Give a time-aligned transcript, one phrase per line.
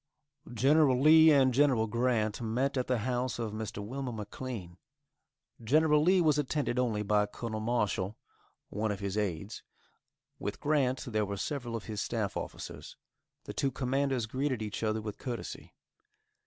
[0.51, 1.03] Gen.
[1.03, 1.85] Lee and Gen.
[1.85, 3.85] Grant met at the house of Mr.
[3.85, 4.79] Wilmer McLean.
[5.63, 7.51] General Lee was attended only by Col.
[7.59, 8.17] Marshal,
[8.69, 9.61] one of his aids;
[10.39, 12.97] with Grant there were several of his staff officers.
[13.43, 15.75] The two commanders greeted each other with courtesy.